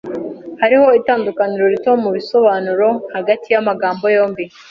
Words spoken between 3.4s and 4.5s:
yamagambo yombi